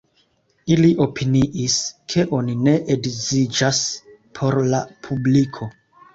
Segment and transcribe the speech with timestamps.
[0.75, 1.75] Ili opiniis,
[2.13, 3.83] ke oni ne edziĝas
[4.41, 5.71] por la publiko.